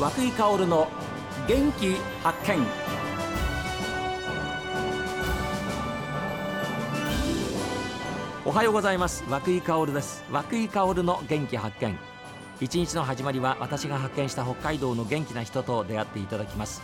[0.00, 0.88] 和久井薫の
[1.46, 2.66] 元気発見。
[8.46, 9.24] おはようございます。
[9.28, 10.24] 和久井薫です。
[10.32, 11.98] 和久井薫の元気発見。
[12.62, 16.80] 一日の始まりは私が発見した北海道の元気な人と出会っていただきます。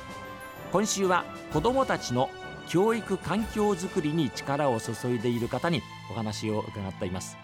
[0.70, 1.24] 今週は
[1.54, 2.28] 子どもたちの
[2.68, 7.38] 教育環境づくりに力を注いでいる方にお話を伺っています。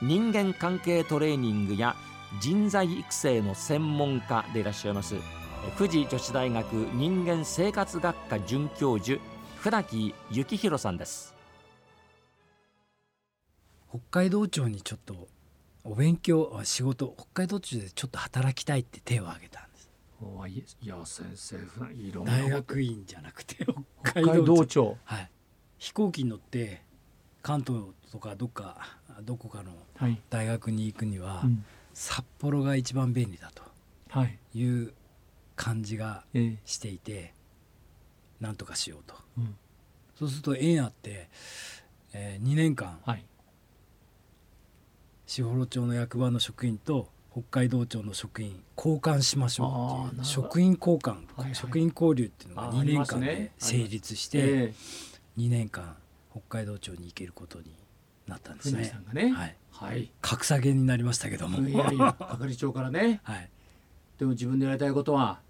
[0.00, 1.96] 人間関係トレーニングや
[2.40, 5.14] 人材育成の専門家でいらっしゃいます
[5.78, 9.20] 富士女子大学人間生活学科准教授
[9.60, 11.34] 船木幸宏さんです。
[13.88, 15.28] 北海道庁にちょっと
[15.82, 19.90] お勉強仕事北海道庁でちょっと働きたいって手を挙げたんです。
[20.22, 21.56] おいいや先生
[21.94, 23.66] いろんな大学院じゃなくて
[24.04, 24.96] 北海道庁。
[25.04, 25.30] はい。
[25.78, 26.82] 飛行機に乗って
[27.42, 29.72] 関東とかどっかどこかの
[30.30, 31.64] 大学に行くには、はいうん
[31.96, 33.62] 札幌が一番便利だと
[34.54, 34.82] い。
[34.82, 34.92] う
[35.56, 36.24] 感じが
[36.66, 37.32] していて、え
[38.40, 39.56] え、なんとかしようと、うん、
[40.18, 41.30] そうすると縁あって、
[42.12, 43.24] えー、2年間、はい、
[45.26, 54.74] 士幌町の役場の職員と北海道庁の職員交換しましょうっていう職員交換、はいはい、職員交流っていうのが2年間で成立して、ね。
[55.38, 55.96] 2年間
[56.30, 57.64] 北海道庁に行けることに
[58.26, 58.92] なったんですね。
[59.12, 61.66] ねはい、はい、格下げになりましたけども。
[61.66, 63.20] いやいや 係長からね。
[63.24, 63.50] はい。
[64.18, 65.40] でも自分でやりたいことは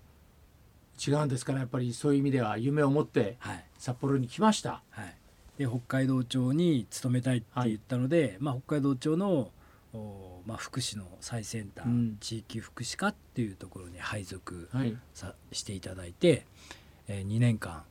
[1.06, 3.38] 違うんですからやっぱりそういう意味では夢を持って
[3.78, 4.82] 札幌に来ました。
[4.90, 5.14] はい。
[5.58, 9.50] で北海道庁に勤めたいって言ったので、はい、まあ北海道庁の
[9.94, 14.68] おまあ福祉の最先端、うん、地域福祉課っていうところに配属
[15.14, 16.46] さ、はい、していただいて、
[17.08, 17.82] えー、2年間、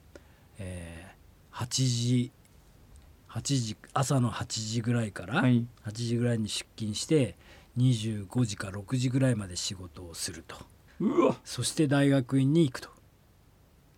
[0.59, 2.31] えー、8時
[3.35, 7.35] 8時朝の8時ぐらいから8時ぐらいに出勤して
[7.77, 10.55] 25時か6時ぐらいまで仕事をすると。
[11.43, 12.89] そして大学院に行くと、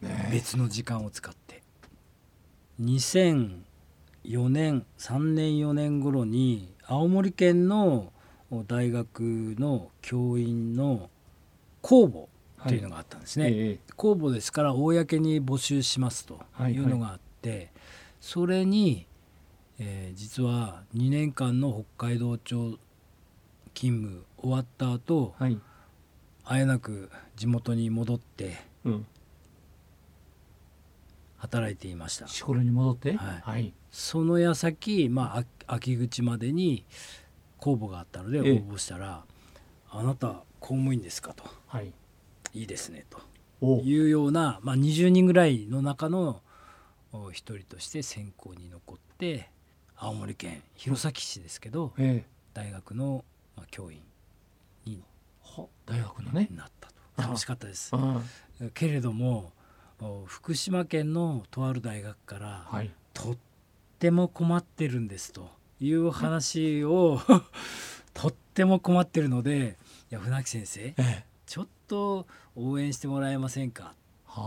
[0.01, 1.61] ね、別の時間を使って。
[2.81, 8.11] 2004年3年4年頃に青森県の
[8.67, 9.19] 大学
[9.59, 11.11] の教員の
[11.83, 12.27] 公募
[12.67, 13.53] というのがあったんですね、はい。
[13.53, 17.69] ええ、公募ですから公に募集しますというのがあって、はいはい、
[18.19, 19.05] それに
[19.79, 22.77] えー、実は2年間の北海道庁
[23.73, 25.59] 勤務終わった後、はい、
[26.45, 29.05] あえなく地元に戻って、うん、
[31.37, 32.27] 働いていました。
[32.27, 36.85] 仕事に戻って、はい、はい、その矢先、まあ、秋口までに
[37.59, 39.23] 公募があったので応募したら
[39.89, 41.93] 「あなた公務員ですか?」と「はい、
[42.53, 43.21] いいですね」と。
[43.59, 46.43] いうような、まあ、20人ぐらいの中の
[47.31, 49.49] 一人として選考に残って
[49.99, 53.25] 青森県弘前市ですけど、ええ、大学の、
[53.55, 53.99] まあ、教員
[54.85, 55.03] に
[55.87, 56.47] 大学のね。
[56.51, 57.21] なったと。
[57.23, 57.91] 楽しかったです。
[58.75, 59.53] けれども
[60.27, 63.37] 福島県のとある大学から、はい、とっ
[63.97, 65.49] ても困ってるんですと
[65.79, 67.19] いう話を
[68.13, 69.79] とっても困ってるので
[70.11, 73.95] いや船木先生、ええ、ちょっと応援してもらえませんか？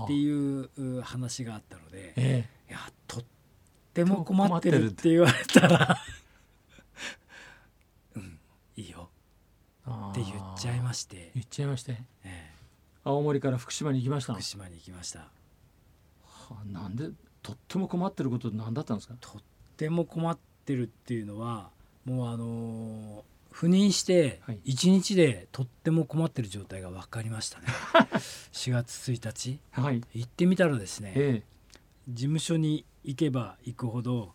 [0.05, 2.79] っていう話があったので、ええ、いや
[3.09, 3.40] とってっ
[4.05, 4.87] ても困ってる。
[4.87, 5.99] って言われたら。
[8.17, 8.39] うん。
[8.77, 9.09] いいよ。
[9.89, 11.31] って言っちゃいまして。
[11.35, 11.93] 言っちゃいまして、
[12.25, 12.51] ええ、
[13.03, 15.29] 青森から福島に行きました福島に行きました、は
[16.51, 17.11] あ、なんで
[17.43, 19.15] とっても困ってること何だったんですか？
[19.21, 19.43] とっ
[19.77, 21.71] ても困ってるっていうのは
[22.05, 27.67] もうあのー、赴任して1日でとっても困ってる状態が分かりましたね。
[28.53, 31.45] 4月1日、はい、行ってみたらですね、ええ、
[32.09, 34.33] 事務所に行けば行くほど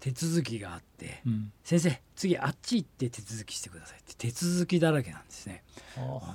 [0.00, 5.62] 手続きがあって、うん、先生次あっち行って手続きしてくださいって手続きだらけなんですね。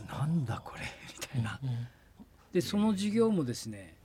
[0.07, 0.81] なんだこれ
[1.13, 1.59] みたいな。
[2.53, 3.95] でその授業もですね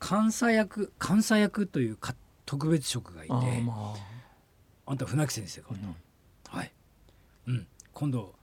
[0.00, 2.14] 監査役監査役というか
[2.46, 3.94] 特別職がいてあ,、ま
[4.86, 5.96] あ、あんた船木先生か、うん、
[6.48, 6.72] はい、
[7.48, 8.34] うん、今度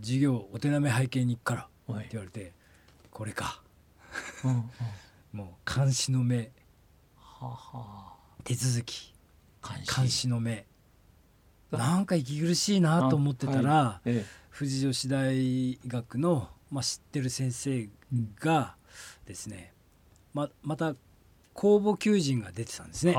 [0.00, 1.62] 授業お手並め拝見に行くから
[1.94, 2.52] って言われて
[3.10, 3.62] これか、
[4.44, 4.70] うんうん、
[5.32, 6.50] もう監視の目。
[7.16, 8.15] はは
[8.46, 9.12] 手続き。
[9.96, 10.28] 監視。
[10.28, 10.66] の目。
[11.72, 14.10] なんか息苦しいなと思ってたら、はい。
[14.10, 14.26] ええ、
[14.56, 17.88] 富士女子大学の、まあ、知ってる先生
[18.38, 18.76] が
[19.26, 19.72] ですね、
[20.32, 20.94] ままた
[21.54, 23.16] 公募求人が出てたんですね。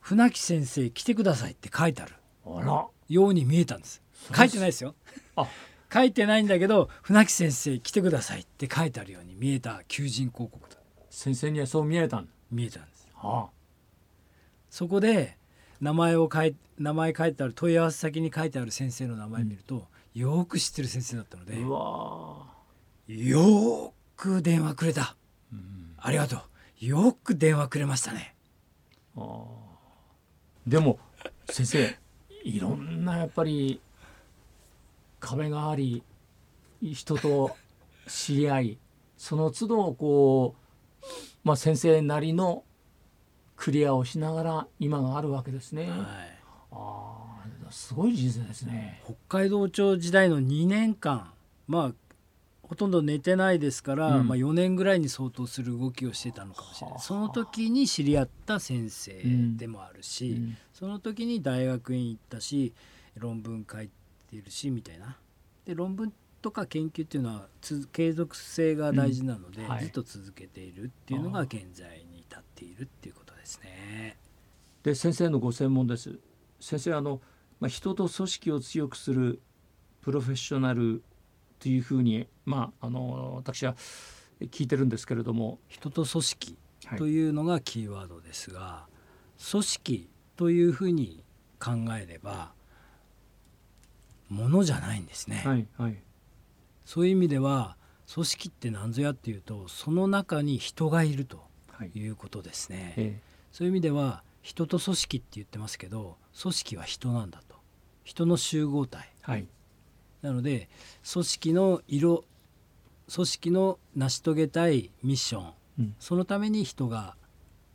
[0.00, 2.14] 船木先生来てくださいって書いてある。
[3.08, 4.00] ように見えたんです。
[4.34, 4.94] 書いてないですよ。
[5.92, 10.78] 書いてないんだけど船木先生来てくださいって書いてあるように見えた求人広告だ。
[11.10, 13.61] 先生にはそう見えた見えたんです、はあ
[14.72, 15.36] そこで
[15.82, 19.86] 名前を書い名前書いてある問い合わせ先に書いてある先生の名前見ると、
[20.16, 25.14] うん、よく知ってる先生だったのでよく電話くれた、
[25.52, 26.86] うん、ありがとう。
[26.86, 28.34] よく電話くれましたね。
[29.14, 29.44] あ
[30.66, 30.98] でも
[31.50, 31.98] 先生
[32.42, 33.78] いろんなやっぱり
[35.20, 36.02] 壁があり
[36.80, 37.54] 人と
[38.08, 38.78] 知り合い
[39.18, 40.54] その都度こ
[41.02, 41.06] う、
[41.44, 42.64] まあ、先生なりの
[43.62, 45.88] クリアをしながら今があるわけですね。
[45.88, 45.94] はい、
[46.72, 49.00] あすごい人生ですね。
[49.04, 51.30] 北海道庁時代の2年間
[51.68, 51.94] まあ
[52.64, 59.12] ほとんど寝てないですから、うん、まあ、4年ぐらいに相当する動きをしてたのかもしれない、その時に知り合った先生
[59.56, 62.72] でもあるし、うん、その時に大学院行ったし
[63.14, 63.90] 論文書い
[64.28, 65.16] ているしみたいな。
[65.64, 66.12] で論文
[66.42, 67.46] とか研究っていうのは
[67.92, 74.18] 継続性が大事なので、うんはい、ずっと続けているっていうのが現在に至っているっていうことですね。
[74.82, 76.18] で先生のご専門です。
[76.60, 77.20] 先生あの、
[77.60, 79.40] まあ、人と組織を強くする
[80.02, 81.02] プロフェッショナル
[81.60, 83.76] というふうに、まあ、あの私は
[84.40, 86.58] 聞いてるんですけれども人と組織
[86.98, 88.86] というのがキーワードですが、は
[89.38, 91.22] い、組織というふうに
[91.60, 92.52] 考えれば
[94.28, 95.42] ものじゃないんですね。
[95.44, 95.96] はいはい
[96.84, 97.76] そういう意味では
[98.12, 101.42] 組織って何ぞやっていうとその中に人がいると
[101.94, 102.06] い。
[102.06, 103.20] うことですね、はいええ、
[103.50, 107.56] そういう意味では人と組織って言ってますけど組織は人なんだと。
[108.04, 109.46] 人の集合体、はい、
[110.22, 110.68] なので
[111.10, 112.24] 組織の色
[113.12, 117.14] 組織の成し遂げたいミッション、うん、そのために人が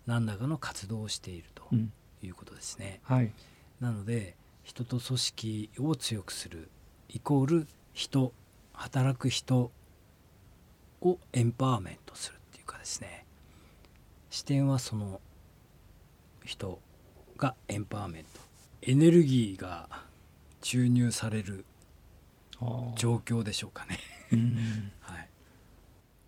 [0.06, 1.70] 何らかの活動をしていると
[2.24, 3.32] いうことですね、うんはい、
[3.80, 6.70] なので人と組織を強くする
[7.10, 8.34] イコール人
[8.78, 9.72] 働く人
[11.02, 13.26] をエンパワーメントするっていうかですね。
[14.30, 15.20] 視点はその
[16.46, 16.80] 人
[17.38, 18.40] がエンパワーメント。
[18.84, 19.90] エネルギーが
[20.62, 21.66] 注入される
[22.96, 23.98] 状況でしょうかね。
[25.02, 25.30] はい。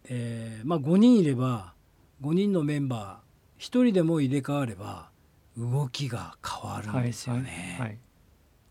[0.05, 1.75] えー、まあ5人いれば
[2.23, 5.11] 5人のメンバー1人でも入れ替われば
[5.55, 7.77] 動きが変わるんですよね。
[7.77, 7.99] はいはいはい、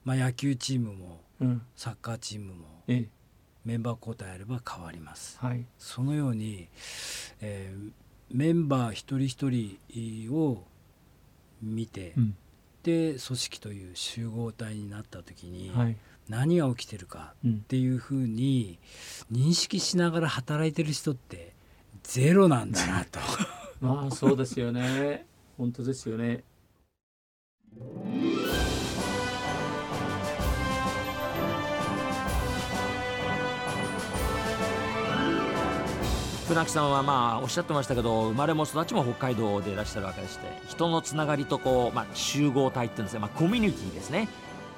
[0.04, 3.17] まあ、野球チームも、うん、サッカーチームも、ええ
[3.68, 6.68] メンバー交代あれば変わります、はい、そのように、
[7.42, 7.90] えー、
[8.32, 10.64] メンバー一人一人を
[11.62, 12.36] 見て、うん、
[12.82, 15.96] で組織という集合体になった時に、はい、
[16.30, 18.78] 何が起きてるかっていうふうに
[19.30, 21.52] 認識しながら働いてる人って
[22.02, 23.20] ゼロなんだなと。
[23.84, 25.26] まあそうですよね。
[25.58, 26.42] 本当ですよね。
[36.48, 44.28] 船木さんはまあおっしゃってましたけど生まれも育ちも北海道でいらっしゃるわけでして人のつながりとこう、まあ、集合体っていうんですか、まあ、コミュニティですね。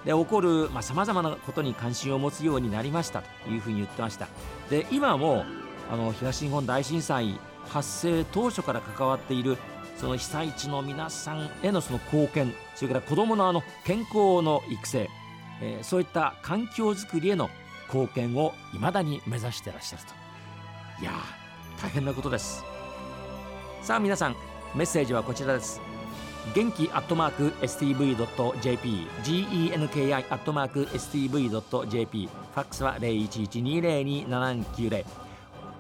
[0.05, 4.27] で起こるさまざ、まなことに関心を持つようになりましたというふうに言ってました。
[4.69, 5.45] で今も
[5.93, 7.39] あの東日本大震災
[7.69, 9.57] 発生当初から関わっている
[9.97, 15.11] その被災地の皆さんへのその貢献それから子どものあの健康の育成、
[15.63, 17.49] えー、そういった環境づくりへの
[17.87, 20.15] 貢献をいまだに目指してらっしゃると。
[21.03, 21.40] いやー
[21.81, 22.65] 大変なことです。
[23.83, 24.37] さあ皆さん
[24.75, 25.81] メッセージはこちらです。
[26.55, 35.05] 元気アットマーク STV.jp genki アットマーク STV.jp ファックスは0112027790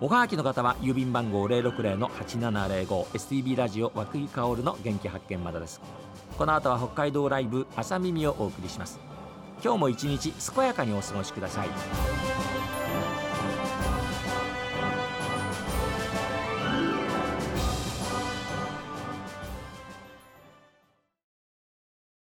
[0.02, 5.78] おはがきの方は郵便番号060-8705 STB ラジオ和久井薫の元気発見までです。
[6.38, 8.98] この後は北海道ライブ朝耳をお送りします。
[9.62, 12.19] 今日も一日健やかにお過ごしください。